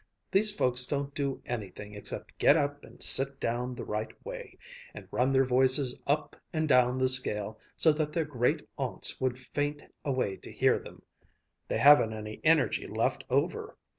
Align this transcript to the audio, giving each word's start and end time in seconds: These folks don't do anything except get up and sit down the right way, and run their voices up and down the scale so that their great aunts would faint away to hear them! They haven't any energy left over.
These 0.31 0.55
folks 0.55 0.87
don't 0.87 1.13
do 1.13 1.43
anything 1.45 1.93
except 1.93 2.35
get 2.39 2.57
up 2.57 2.83
and 2.83 3.03
sit 3.03 3.39
down 3.39 3.75
the 3.75 3.85
right 3.85 4.09
way, 4.25 4.57
and 4.95 5.07
run 5.11 5.31
their 5.31 5.45
voices 5.45 5.95
up 6.07 6.35
and 6.51 6.67
down 6.67 6.97
the 6.97 7.07
scale 7.07 7.59
so 7.75 7.93
that 7.93 8.11
their 8.11 8.25
great 8.25 8.67
aunts 8.79 9.21
would 9.21 9.37
faint 9.39 9.83
away 10.03 10.37
to 10.37 10.51
hear 10.51 10.79
them! 10.79 11.03
They 11.67 11.77
haven't 11.77 12.13
any 12.13 12.41
energy 12.43 12.87
left 12.87 13.25
over. 13.29 13.77